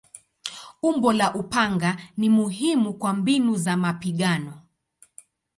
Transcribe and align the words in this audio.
Umbo 0.81 1.13
la 1.13 1.33
upanga 1.35 1.97
ni 2.17 2.29
muhimu 2.29 2.93
kwa 2.93 3.13
mbinu 3.13 3.55
za 3.57 3.77
mapigano. 3.77 4.61